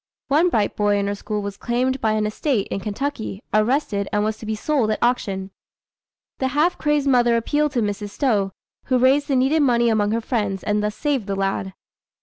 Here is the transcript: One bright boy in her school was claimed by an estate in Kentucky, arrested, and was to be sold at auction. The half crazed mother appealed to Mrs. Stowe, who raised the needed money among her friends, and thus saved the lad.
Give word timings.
One 0.29 0.49
bright 0.49 0.75
boy 0.75 0.97
in 0.97 1.05
her 1.05 1.13
school 1.13 1.43
was 1.43 1.57
claimed 1.57 2.01
by 2.01 2.13
an 2.13 2.25
estate 2.25 2.67
in 2.69 2.79
Kentucky, 2.79 3.43
arrested, 3.53 4.09
and 4.11 4.23
was 4.23 4.35
to 4.39 4.47
be 4.47 4.55
sold 4.55 4.89
at 4.89 4.97
auction. 4.99 5.51
The 6.39 6.47
half 6.57 6.75
crazed 6.79 7.07
mother 7.07 7.37
appealed 7.37 7.73
to 7.73 7.83
Mrs. 7.83 8.09
Stowe, 8.09 8.51
who 8.85 8.97
raised 8.97 9.27
the 9.27 9.35
needed 9.35 9.61
money 9.61 9.89
among 9.89 10.09
her 10.09 10.19
friends, 10.21 10.63
and 10.63 10.81
thus 10.83 10.95
saved 10.95 11.27
the 11.27 11.35
lad. 11.35 11.73